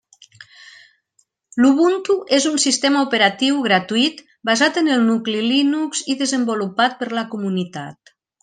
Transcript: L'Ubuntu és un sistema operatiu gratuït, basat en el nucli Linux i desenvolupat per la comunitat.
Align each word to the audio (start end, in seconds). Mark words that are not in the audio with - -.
L'Ubuntu 1.65 2.15
és 2.37 2.47
un 2.53 2.57
sistema 2.63 3.03
operatiu 3.09 3.61
gratuït, 3.67 4.25
basat 4.51 4.81
en 4.83 4.91
el 4.97 5.07
nucli 5.13 5.39
Linux 5.55 6.05
i 6.15 6.19
desenvolupat 6.27 7.01
per 7.03 7.13
la 7.21 7.29
comunitat. 7.37 8.17